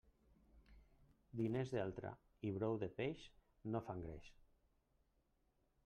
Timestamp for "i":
2.49-2.55